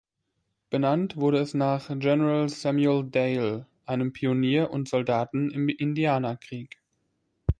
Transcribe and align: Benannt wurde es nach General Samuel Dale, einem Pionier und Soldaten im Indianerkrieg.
Benannt 0.71 1.15
wurde 1.17 1.37
es 1.37 1.53
nach 1.53 1.89
General 1.99 2.49
Samuel 2.49 3.03
Dale, 3.11 3.67
einem 3.85 4.13
Pionier 4.13 4.71
und 4.71 4.89
Soldaten 4.89 5.51
im 5.51 5.69
Indianerkrieg. 5.69 6.81